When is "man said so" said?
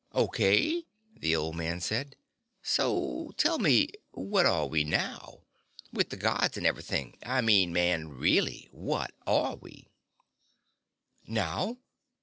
1.55-3.33